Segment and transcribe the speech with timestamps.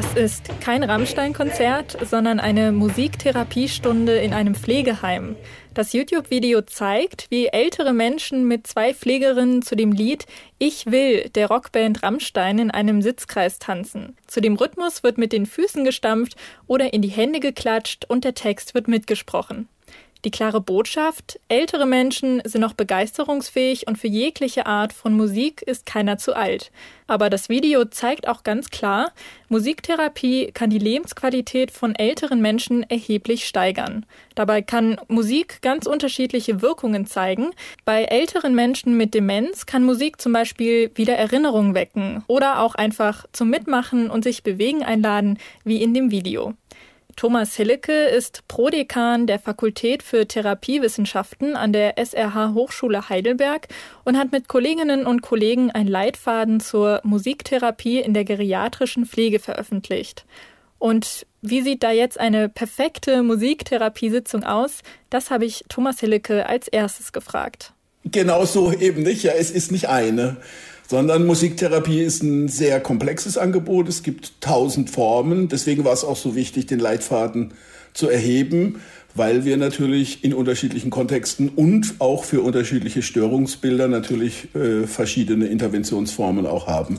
[0.00, 5.36] Das ist kein Rammstein-Konzert, sondern eine Musiktherapiestunde in einem Pflegeheim.
[5.74, 10.24] Das YouTube-Video zeigt, wie ältere Menschen mit zwei Pflegerinnen zu dem Lied
[10.58, 14.16] Ich will der Rockband Rammstein in einem Sitzkreis tanzen.
[14.26, 16.34] Zu dem Rhythmus wird mit den Füßen gestampft
[16.66, 19.68] oder in die Hände geklatscht und der Text wird mitgesprochen.
[20.26, 25.86] Die klare Botschaft, ältere Menschen sind noch begeisterungsfähig und für jegliche Art von Musik ist
[25.86, 26.70] keiner zu alt.
[27.06, 29.12] Aber das Video zeigt auch ganz klar,
[29.48, 34.04] Musiktherapie kann die Lebensqualität von älteren Menschen erheblich steigern.
[34.34, 37.52] Dabei kann Musik ganz unterschiedliche Wirkungen zeigen.
[37.86, 43.24] Bei älteren Menschen mit Demenz kann Musik zum Beispiel wieder Erinnerungen wecken oder auch einfach
[43.32, 46.54] zum Mitmachen und sich bewegen einladen, wie in dem Video.
[47.20, 53.68] Thomas Hillecke ist Prodekan der Fakultät für Therapiewissenschaften an der SRH Hochschule Heidelberg
[54.06, 60.24] und hat mit Kolleginnen und Kollegen ein Leitfaden zur Musiktherapie in der geriatrischen Pflege veröffentlicht.
[60.78, 64.78] Und wie sieht da jetzt eine perfekte Musiktherapiesitzung aus?
[65.10, 67.74] Das habe ich Thomas Hillecke als erstes gefragt.
[68.06, 69.24] Genau so eben nicht.
[69.24, 70.38] Ja, es ist nicht eine
[70.90, 73.88] sondern Musiktherapie ist ein sehr komplexes Angebot.
[73.88, 75.46] Es gibt tausend Formen.
[75.46, 77.52] Deswegen war es auch so wichtig, den Leitfaden
[77.92, 78.80] zu erheben,
[79.14, 86.44] weil wir natürlich in unterschiedlichen Kontexten und auch für unterschiedliche Störungsbilder natürlich äh, verschiedene Interventionsformen
[86.44, 86.98] auch haben.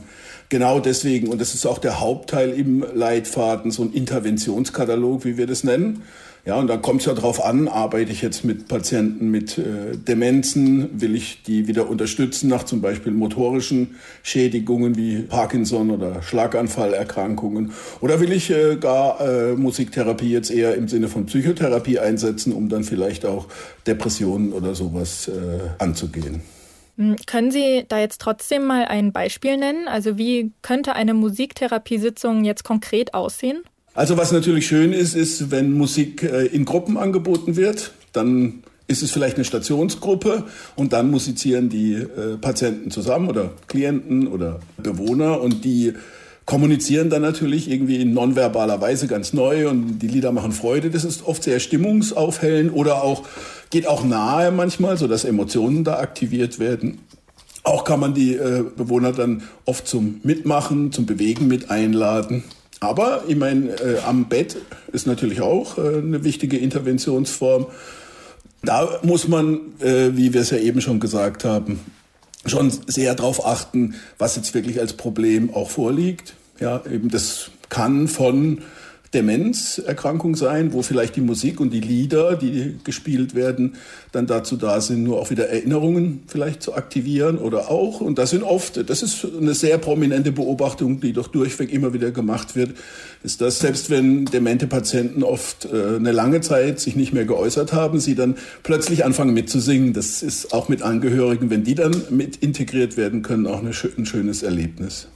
[0.52, 5.48] Genau deswegen, und das ist auch der Hauptteil im Leitfaden, so ein Interventionskatalog, wie wir
[5.48, 6.02] das nennen.
[6.46, 9.96] Ja, und da kommt es ja drauf an, arbeite ich jetzt mit Patienten mit äh,
[9.96, 17.72] Demenzen, will ich die wieder unterstützen nach zum Beispiel motorischen Schädigungen wie Parkinson oder Schlaganfallerkrankungen
[18.02, 22.68] oder will ich äh, gar äh, Musiktherapie jetzt eher im Sinne von Psychotherapie einsetzen, um
[22.68, 23.48] dann vielleicht auch
[23.88, 25.32] Depressionen oder sowas äh,
[25.82, 26.42] anzugehen.
[26.98, 29.88] Hm, können Sie da jetzt trotzdem mal ein Beispiel nennen?
[29.88, 33.64] Also wie könnte eine Musiktherapiesitzung jetzt konkret aussehen?
[33.94, 39.02] Also was natürlich schön ist, ist, wenn Musik äh, in Gruppen angeboten wird, dann ist
[39.02, 45.42] es vielleicht eine Stationsgruppe und dann musizieren die äh, Patienten zusammen oder Klienten oder Bewohner
[45.42, 45.94] und die
[46.46, 50.90] kommunizieren dann natürlich irgendwie in nonverbaler Weise ganz neu und die Lieder machen Freude.
[50.90, 53.24] Das ist oft sehr stimmungsaufhellend oder auch
[53.72, 57.00] geht auch nahe manchmal, so dass Emotionen da aktiviert werden.
[57.64, 62.44] Auch kann man die äh, Bewohner dann oft zum Mitmachen, zum Bewegen mit einladen.
[62.80, 64.58] Aber ich meine, äh, am Bett
[64.92, 67.68] ist natürlich auch äh, eine wichtige Interventionsform.
[68.64, 71.80] Da muss man, äh, wie wir es ja eben schon gesagt haben,
[72.46, 76.34] schon sehr darauf achten, was jetzt wirklich als Problem auch vorliegt.
[76.60, 78.64] Ja, eben das kann von
[79.14, 83.76] Demenzerkrankung sein, wo vielleicht die Musik und die Lieder, die gespielt werden,
[84.14, 88.00] dann dazu da sind, nur auch wieder Erinnerungen vielleicht zu aktivieren oder auch.
[88.00, 92.12] Und das sind oft, das ist eine sehr prominente Beobachtung, die doch durchweg immer wieder
[92.12, 92.72] gemacht wird,
[93.24, 97.74] ist, dass selbst wenn demente Patienten oft äh, eine lange Zeit sich nicht mehr geäußert
[97.74, 99.92] haben, sie dann plötzlich anfangen mitzusingen.
[99.92, 104.06] Das ist auch mit Angehörigen, wenn die dann mit integriert werden können, auch eine, ein
[104.06, 105.08] schönes Erlebnis.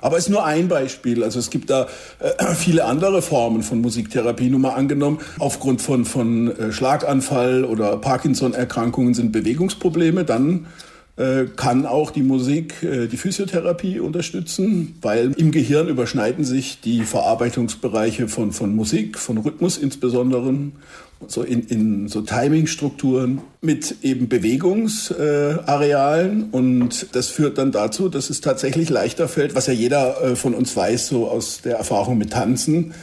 [0.00, 1.22] Aber es ist nur ein Beispiel.
[1.24, 1.86] Also es gibt da
[2.18, 4.50] äh, viele andere Formen von Musiktherapie.
[4.50, 10.66] Nur mal angenommen, aufgrund von, von äh, Schlaganfall oder Parkinson-Erkrankungen sind Bewegungsprobleme, dann
[11.56, 18.28] kann auch die Musik äh, die Physiotherapie unterstützen, weil im Gehirn überschneiden sich die Verarbeitungsbereiche
[18.28, 20.54] von, von Musik, von Rhythmus insbesondere,
[21.26, 26.44] so in, in so Timingstrukturen mit eben Bewegungsarealen.
[26.50, 30.54] Und das führt dann dazu, dass es tatsächlich leichter fällt, was ja jeder äh, von
[30.54, 32.94] uns weiß, so aus der Erfahrung mit Tanzen,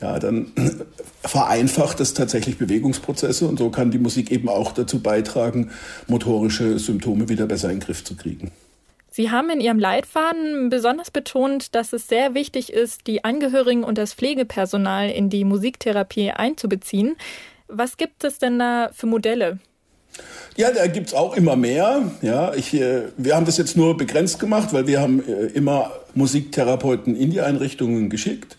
[0.00, 0.52] ja, dann
[1.22, 5.70] vereinfacht das tatsächlich Bewegungsprozesse und so kann die Musik eben auch dazu beitragen,
[6.06, 8.52] motorische Symptome wieder besser in den Griff zu kriegen.
[9.10, 13.98] Sie haben in Ihrem Leitfaden besonders betont, dass es sehr wichtig ist, die Angehörigen und
[13.98, 17.16] das Pflegepersonal in die Musiktherapie einzubeziehen.
[17.66, 19.58] Was gibt es denn da für Modelle?
[20.56, 22.10] Ja, da gibt es auch immer mehr.
[22.22, 25.92] Ja, ich, äh, wir haben das jetzt nur begrenzt gemacht, weil wir haben äh, immer
[26.14, 28.56] Musiktherapeuten in die Einrichtungen geschickt.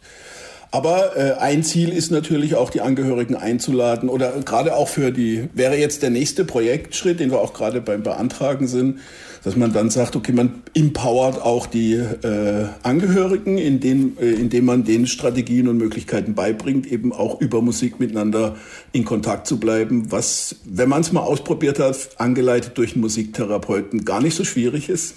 [0.72, 5.50] Aber äh, ein Ziel ist natürlich auch, die Angehörigen einzuladen oder gerade auch für die,
[5.54, 9.00] wäre jetzt der nächste Projektschritt, den wir auch gerade beim Beantragen sind,
[9.44, 14.84] dass man dann sagt, okay, man empowert auch die äh, Angehörigen, indem, äh, indem man
[14.84, 18.56] denen Strategien und Möglichkeiten beibringt, eben auch über Musik miteinander
[18.92, 24.06] in Kontakt zu bleiben, was, wenn man es mal ausprobiert hat, angeleitet durch einen Musiktherapeuten,
[24.06, 25.16] gar nicht so schwierig ist.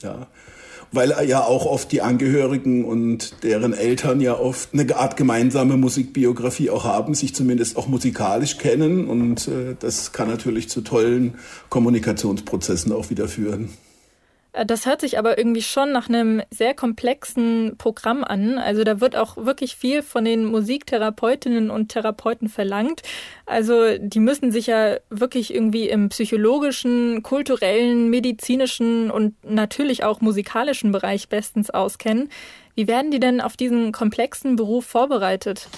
[0.00, 0.28] Ja.
[0.92, 6.70] Weil ja auch oft die Angehörigen und deren Eltern ja oft eine Art gemeinsame Musikbiografie
[6.70, 11.34] auch haben, sich zumindest auch musikalisch kennen und äh, das kann natürlich zu tollen
[11.70, 13.70] Kommunikationsprozessen auch wieder führen.
[14.52, 18.58] Äh, das hört sich aber irgendwie schon nach einem sehr komplexen Programm an.
[18.58, 23.02] Also da wird auch wirklich viel von den Musiktherapeutinnen und Therapeuten verlangt.
[23.46, 30.92] Also die müssen sich ja wirklich irgendwie im psychologischen, kulturellen, medizinischen und natürlich auch musikalischen
[30.92, 32.28] Bereich bestens auskennen.
[32.74, 35.68] Wie werden die denn auf diesen komplexen Beruf vorbereitet?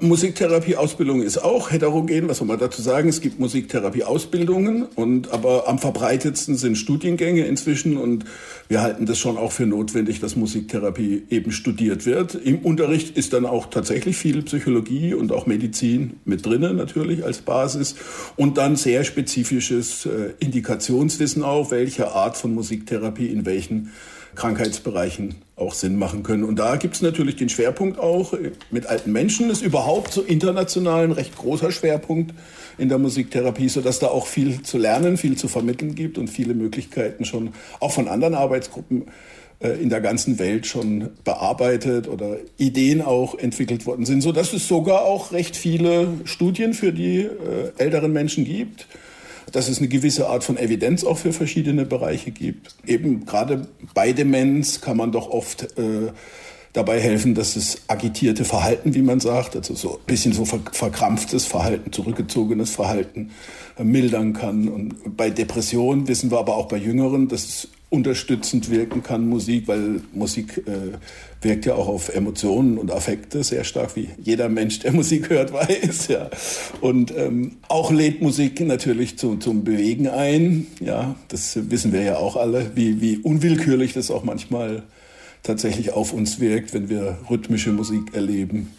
[0.00, 3.08] Musiktherapieausbildung ist auch heterogen, was soll man dazu sagen?
[3.08, 8.24] Es gibt Musiktherapieausbildungen und aber am verbreitetsten sind Studiengänge inzwischen und
[8.68, 12.34] wir halten das schon auch für notwendig, dass Musiktherapie eben studiert wird.
[12.34, 17.38] Im Unterricht ist dann auch tatsächlich viel Psychologie und auch Medizin mit drinnen natürlich als
[17.38, 17.96] Basis
[18.36, 23.90] und dann sehr spezifisches äh, Indikationswissen auch, welche Art von Musiktherapie in welchen
[24.34, 26.44] Krankheitsbereichen auch Sinn machen können.
[26.44, 28.34] Und da gibt es natürlich den Schwerpunkt auch
[28.70, 29.50] mit alten Menschen.
[29.50, 32.34] Ist überhaupt so international ein recht großer Schwerpunkt
[32.78, 36.54] in der Musiktherapie, sodass da auch viel zu lernen, viel zu vermitteln gibt und viele
[36.54, 39.06] Möglichkeiten schon auch von anderen Arbeitsgruppen
[39.60, 44.66] äh, in der ganzen Welt schon bearbeitet oder Ideen auch entwickelt worden sind, sodass es
[44.66, 47.28] sogar auch recht viele Studien für die äh,
[47.76, 48.86] älteren Menschen gibt
[49.52, 52.74] dass es eine gewisse Art von Evidenz auch für verschiedene Bereiche gibt.
[52.86, 56.12] Eben gerade bei Demenz kann man doch oft äh,
[56.72, 61.46] dabei helfen, dass das agitierte Verhalten, wie man sagt, also so ein bisschen so verkrampftes
[61.46, 63.30] Verhalten, zurückgezogenes Verhalten
[63.76, 64.68] äh, mildern kann.
[64.68, 69.66] Und bei Depressionen wissen wir aber auch bei Jüngeren, dass es unterstützend wirken kann, Musik,
[69.66, 70.96] weil Musik äh,
[71.42, 75.52] wirkt ja auch auf Emotionen und Affekte sehr stark, wie jeder Mensch, der Musik hört,
[75.52, 76.06] weiß.
[76.06, 76.30] Ja.
[76.80, 80.68] Und ähm, auch lädt Musik natürlich zu, zum Bewegen ein.
[80.78, 84.84] Ja, das wissen wir ja auch alle, wie, wie unwillkürlich das auch manchmal
[85.42, 88.72] tatsächlich auf uns wirkt, wenn wir rhythmische Musik erleben.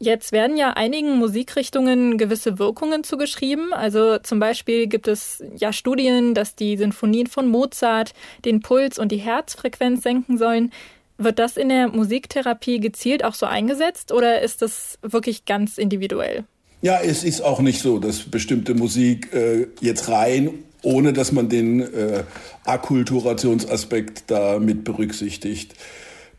[0.00, 3.72] Jetzt werden ja einigen Musikrichtungen gewisse Wirkungen zugeschrieben.
[3.72, 8.12] Also zum Beispiel gibt es ja Studien, dass die Sinfonien von Mozart
[8.44, 10.72] den Puls und die Herzfrequenz senken sollen.
[11.16, 16.44] Wird das in der Musiktherapie gezielt auch so eingesetzt oder ist das wirklich ganz individuell?
[16.82, 21.48] Ja, es ist auch nicht so, dass bestimmte Musik äh, jetzt rein, ohne dass man
[21.48, 22.24] den äh,
[22.64, 25.74] Akkulturationsaspekt da mit berücksichtigt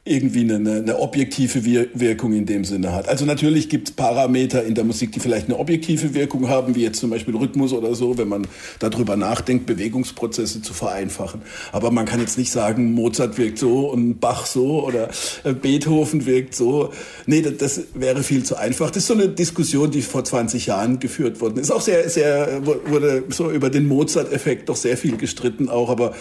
[0.08, 3.10] irgendwie eine, eine objektive Wirkung in dem Sinne hat.
[3.10, 6.84] Also natürlich gibt es Parameter in der Musik, die vielleicht eine objektive Wirkung haben, wie
[6.84, 8.46] jetzt zum Beispiel Rhythmus oder so, wenn man
[8.78, 11.42] darüber nachdenkt, Bewegungsprozesse zu vereinfachen.
[11.72, 15.10] Aber man kann jetzt nicht sagen, Mozart wirkt so und Bach so oder
[15.44, 16.92] äh, Beethoven wirkt so.
[17.26, 18.92] Nee, das, das wäre viel zu einfach.
[18.92, 21.72] Das ist so eine Diskussion, die vor 20 Jahren geführt worden ist.
[21.72, 26.14] Auch sehr, sehr, wurde so über den Mozart-Effekt doch sehr viel gestritten auch, aber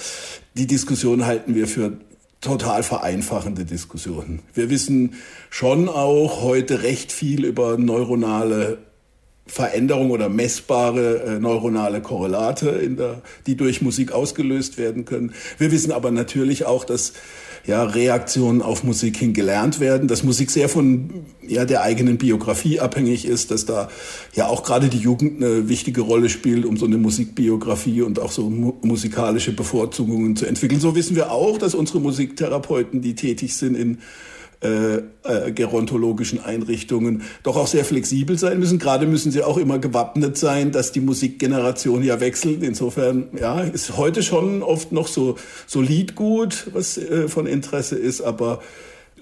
[0.57, 1.99] die Diskussion halten wir für
[2.45, 4.43] total vereinfachende Diskussionen.
[4.53, 5.15] Wir wissen
[5.51, 8.79] schon auch heute recht viel über neuronale
[9.47, 15.35] Veränderung oder messbare äh, neuronale Korrelate, in der, die durch Musik ausgelöst werden können.
[15.59, 17.13] Wir wissen aber natürlich auch, dass
[17.67, 22.79] ja, Reaktionen auf Musik hin gelernt werden, dass Musik sehr von ja, der eigenen Biografie
[22.81, 23.89] abhängig ist, dass da
[24.35, 28.33] ja auch gerade die Jugend eine wichtige Rolle spielt, um so eine Musikbiografie und auch
[28.33, 30.81] so mu musikalische Bevorzugungen zu entwickeln.
[30.81, 33.99] So wissen wir auch, dass unsere Musiktherapeuten, die tätig sind in
[34.65, 38.79] äh, äh, gerontologischen Einrichtungen doch auch sehr flexibel sein müssen.
[38.79, 42.63] Gerade müssen sie auch immer gewappnet sein, dass die Musikgeneration ja wechselt.
[42.63, 45.37] Insofern ja, ist heute schon oft noch so
[45.67, 48.61] solid gut, was äh, von Interesse ist, aber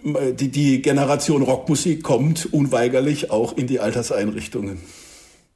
[0.04, 4.78] äh, die, die Generation Rockmusik kommt unweigerlich auch in die Alterseinrichtungen.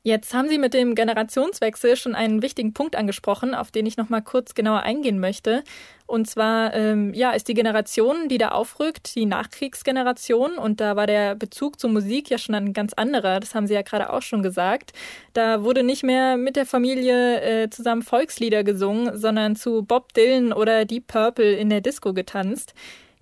[0.06, 4.08] Jetzt haben Sie mit dem Generationswechsel schon einen wichtigen Punkt angesprochen, auf den ich noch
[4.08, 5.64] mal kurz genauer eingehen möchte.
[6.06, 10.58] Und zwar ähm, ja, ist die Generation, die da aufrückt, die Nachkriegsgeneration.
[10.58, 13.40] Und da war der Bezug zur Musik ja schon ein ganz anderer.
[13.40, 14.92] Das haben Sie ja gerade auch schon gesagt.
[15.32, 20.52] Da wurde nicht mehr mit der Familie äh, zusammen Volkslieder gesungen, sondern zu Bob Dylan
[20.52, 22.74] oder Deep Purple in der Disco getanzt.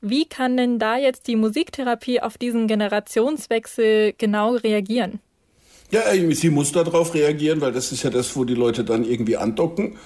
[0.03, 5.21] Wie kann denn da jetzt die Musiktherapie auf diesen Generationswechsel genau reagieren?
[5.91, 9.37] Ja, sie muss darauf reagieren, weil das ist ja das, wo die Leute dann irgendwie
[9.37, 9.97] andocken.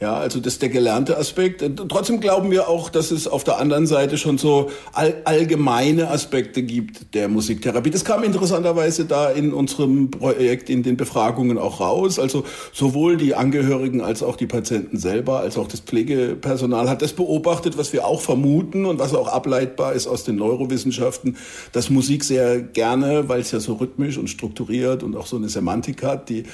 [0.00, 1.64] Ja, also das ist der gelernte Aspekt.
[1.88, 6.62] Trotzdem glauben wir auch, dass es auf der anderen Seite schon so all, allgemeine Aspekte
[6.62, 7.90] gibt der Musiktherapie.
[7.90, 12.20] Das kam interessanterweise da in unserem Projekt in den Befragungen auch raus.
[12.20, 17.12] Also sowohl die Angehörigen als auch die Patienten selber, als auch das Pflegepersonal hat das
[17.12, 21.36] beobachtet, was wir auch vermuten und was auch ableitbar ist aus den Neurowissenschaften,
[21.72, 25.48] dass Musik sehr gerne, weil es ja so rhythmisch und strukturiert und auch so eine
[25.48, 26.44] Semantik hat, die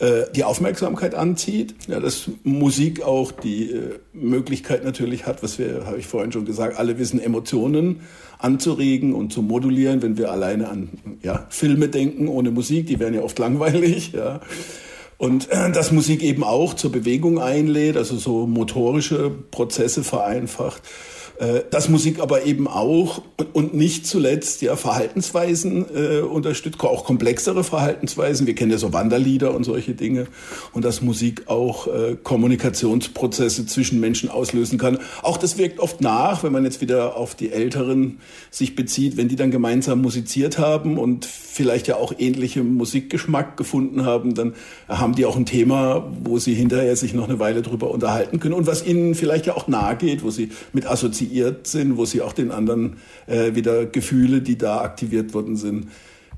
[0.00, 5.84] äh, die Aufmerksamkeit anzieht, ja, dass Musik auch die äh, Möglichkeit natürlich hat, was wir,
[5.84, 8.00] habe ich vorhin schon gesagt, alle wissen, Emotionen
[8.38, 10.88] anzuregen und zu modulieren, wenn wir alleine an
[11.22, 14.12] ja, Filme denken ohne Musik, die wären ja oft langweilig.
[14.12, 14.40] Ja.
[15.18, 20.82] Und äh, dass Musik eben auch zur Bewegung einlädt, also so motorische Prozesse vereinfacht.
[21.40, 23.22] Äh, dass Musik aber eben auch
[23.54, 28.46] und nicht zuletzt ja Verhaltensweisen äh, unterstützt, auch komplexere Verhaltensweisen.
[28.46, 30.26] Wir kennen ja so Wanderlieder und solche Dinge.
[30.74, 34.98] Und dass Musik auch äh, Kommunikationsprozesse zwischen Menschen auslösen kann.
[35.22, 38.18] Auch das wirkt oft nach, wenn man jetzt wieder auf die Älteren
[38.50, 44.04] sich bezieht, wenn die dann gemeinsam musiziert haben und vielleicht ja auch ähnliche Musikgeschmack gefunden
[44.04, 44.54] haben, dann
[44.88, 48.54] haben die auch ein Thema, wo sie hinterher sich noch eine Weile drüber unterhalten können
[48.54, 52.04] und was ihnen vielleicht ja auch nahe geht, wo sie mit assoziieren assoziiert sind, wo
[52.04, 52.96] sie auch den anderen
[53.26, 55.88] äh, wieder Gefühle, die da aktiviert worden sind,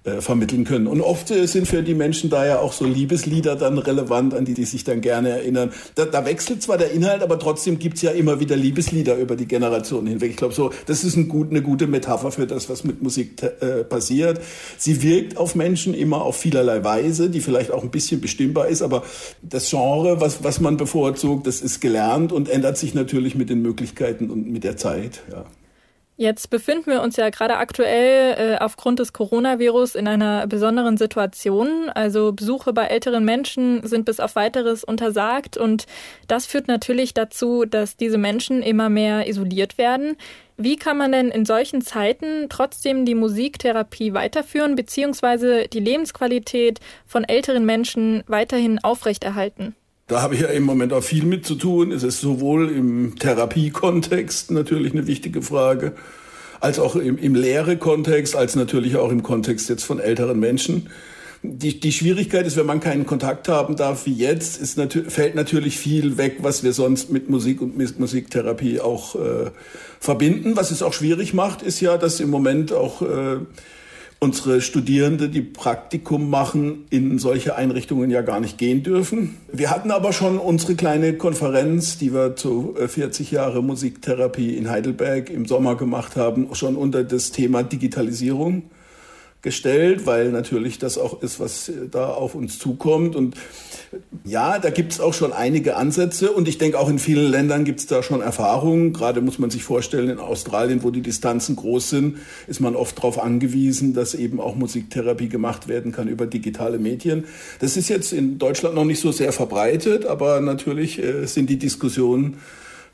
[0.05, 0.89] äh, vermitteln können.
[0.89, 4.45] Und oft äh, sind für die Menschen da ja auch so Liebeslieder dann relevant, an
[4.45, 5.71] die die sich dann gerne erinnern.
[5.95, 9.47] Da, da wechselt zwar der Inhalt, aber trotzdem gibt's ja immer wieder Liebeslieder über die
[9.47, 10.31] Generationen hinweg.
[10.31, 13.43] Ich glaube, so, das ist ein gut, eine gute Metapher für das, was mit Musik
[13.43, 14.41] äh, passiert.
[14.77, 18.83] Sie wirkt auf Menschen immer auf vielerlei Weise, die vielleicht auch ein bisschen bestimmbar ist,
[18.83, 19.05] aber
[19.41, 23.63] das Genre, was, was man bevorzugt, das ist gelernt und ändert sich natürlich mit den
[23.63, 25.23] Möglichkeiten und mit der Zeit.
[25.31, 25.45] Ja.
[26.17, 31.89] Jetzt befinden wir uns ja gerade aktuell äh, aufgrund des Coronavirus in einer besonderen Situation.
[31.89, 35.87] Also Besuche bei älteren Menschen sind bis auf weiteres untersagt und
[36.29, 40.17] das führt natürlich dazu, dass diese Menschen immer mehr isoliert werden.
[40.59, 45.67] Wie kann man denn in solchen Zeiten trotzdem die Musiktherapie weiterführen bzw.
[45.67, 49.75] die Lebensqualität von älteren Menschen weiterhin aufrechterhalten?
[50.07, 51.93] Da habe ich ja im Moment auch viel mit zu tun.
[51.93, 55.93] Es ist sowohl im Therapiekontext natürlich eine wichtige Frage,
[56.61, 60.89] als auch im, im Lehre-Kontext, als natürlich auch im Kontext jetzt von älteren Menschen.
[61.45, 65.35] Die, die Schwierigkeit ist, wenn man keinen Kontakt haben darf wie jetzt, ist nat fällt
[65.35, 69.51] natürlich viel weg, was wir sonst mit Musik und mit Musiktherapie auch äh,
[69.99, 70.55] verbinden.
[70.55, 73.39] Was es auch schwierig macht, ist ja, dass im Moment auch äh,
[74.23, 79.35] unsere Studierende, die Praktikum machen, in solche Einrichtungen ja gar nicht gehen dürfen.
[79.53, 84.71] Wir hatten aber schon unsere kleine Konferenz, die wir zu 40 äh, Jahre Musiktherapie in
[84.71, 88.63] Heidelberg im Sommer gemacht haben, schon unter das Thema Digitalisierung
[89.43, 93.17] gestellt, weil natürlich das auch ist, was da auf uns zukommt.
[93.17, 93.37] Und
[94.25, 97.65] ja, da gibt es auch schon einige Ansätze und ich denke auch in vielen Ländern
[97.65, 98.93] gibt es da schon Erfahrungen.
[98.93, 102.97] Gerade muss man sich vorstellen, in Australien, wo die Distanzen groß sind, ist man oft
[102.97, 107.25] darauf angewiesen, dass eben auch Musiktherapie gemacht werden kann über digitale Medien.
[107.59, 111.59] Das ist jetzt in Deutschland noch nicht so sehr verbreitet, aber natürlich äh, sind die
[111.59, 112.39] Diskussionen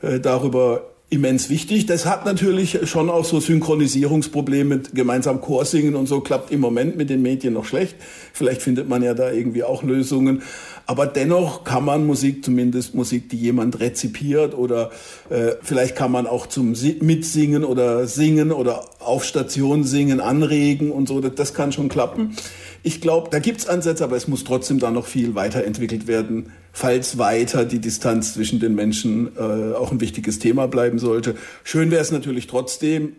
[0.01, 1.87] äh, darüber immens wichtig.
[1.87, 4.81] Das hat natürlich schon auch so Synchronisierungsprobleme.
[4.93, 7.95] Gemeinsam Chorsingen und so klappt im Moment mit den Medien noch schlecht.
[8.33, 10.43] Vielleicht findet man ja da irgendwie auch Lösungen.
[10.85, 14.91] Aber dennoch kann man Musik, zumindest Musik, die jemand rezipiert oder
[15.29, 21.07] äh, vielleicht kann man auch zum Mitsingen oder Singen oder auf Station singen anregen und
[21.07, 21.21] so.
[21.21, 22.35] Das, das kann schon klappen.
[22.83, 27.17] Ich glaube, da gibt's Ansätze, aber es muss trotzdem da noch viel weiterentwickelt werden, falls
[27.17, 31.35] weiter die Distanz zwischen den Menschen äh, auch ein wichtiges Thema bleiben sollte.
[31.63, 33.13] Schön wäre es natürlich trotzdem,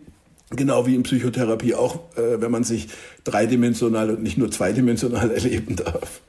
[0.53, 2.89] Genau wie in Psychotherapie auch, äh, wenn man sich
[3.23, 6.21] dreidimensional und nicht nur zweidimensional erleben darf.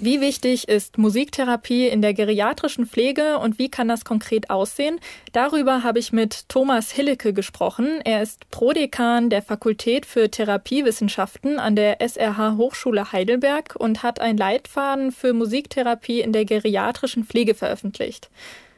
[0.00, 4.98] Wie wichtig ist Musiktherapie in der geriatrischen Pflege und wie kann das konkret aussehen?
[5.32, 8.00] Darüber habe ich mit Thomas Hillecke gesprochen.
[8.04, 14.36] Er ist Prodekan der Fakultät für Therapiewissenschaften an der SRH Hochschule Heidelberg und hat ein
[14.36, 18.30] Leitfaden für Musiktherapie in der geriatrischen Pflege veröffentlicht.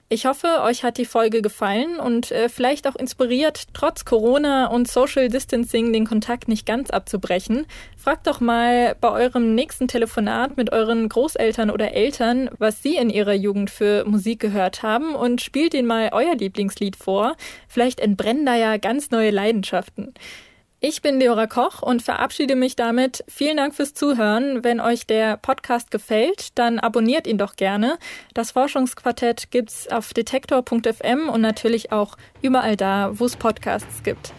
[0.09, 4.87] Ich hoffe, euch hat die Folge gefallen und äh, vielleicht auch inspiriert, trotz Corona und
[4.87, 7.67] Social Distancing den Kontakt nicht ganz abzubrechen.
[7.97, 13.11] Fragt doch mal bei eurem nächsten Telefonat mit euren Großeltern oder Eltern, was sie in
[13.11, 17.35] ihrer Jugend für Musik gehört haben und spielt ihnen mal euer Lieblingslied vor.
[17.67, 20.15] Vielleicht entbrennen da ja ganz neue Leidenschaften.
[20.89, 23.25] Ich bin Leora Koch und verabschiede mich damit.
[23.27, 24.63] Vielen Dank fürs Zuhören.
[24.63, 27.99] Wenn euch der Podcast gefällt, dann abonniert ihn doch gerne.
[28.35, 34.33] Das Forschungsquartett gibt's auf detektor.fm und natürlich auch überall da, wo es Podcasts gibt.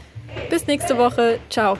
[0.50, 1.42] Bis nächste Woche.
[1.50, 1.78] Ciao.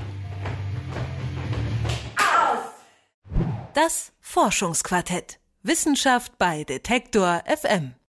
[3.74, 5.40] Das Forschungsquartett.
[5.64, 7.98] Wissenschaft bei Detektor FM.